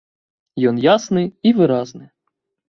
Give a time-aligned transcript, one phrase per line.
[0.69, 2.05] Ён ясны і выразны.